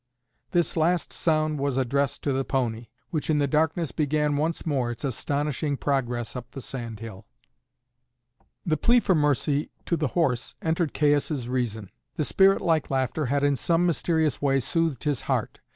This 0.49 0.75
last 0.75 1.13
sound 1.13 1.59
was 1.59 1.77
addressed 1.77 2.23
to 2.23 2.33
the 2.33 2.43
pony, 2.43 2.87
which 3.11 3.29
in 3.29 3.37
the 3.37 3.45
darkness 3.45 3.91
began 3.91 4.35
once 4.35 4.65
more 4.65 4.89
its 4.89 5.03
astonishing 5.03 5.77
progress 5.77 6.35
up 6.35 6.49
the 6.49 6.59
sand 6.59 7.01
hill. 7.01 7.27
The 8.65 8.77
plea 8.77 8.99
for 8.99 9.13
mercy 9.13 9.69
to 9.85 9.95
the 9.95 10.17
horse 10.17 10.55
entered 10.59 10.95
Caius' 10.95 11.45
reason. 11.45 11.91
The 12.15 12.23
spirit 12.23 12.61
like 12.61 12.89
laughter 12.89 13.27
had 13.27 13.43
in 13.43 13.55
some 13.55 13.85
mysterious 13.85 14.41
way 14.41 14.59
soothed 14.59 15.03
his 15.03 15.21
heart. 15.29 15.59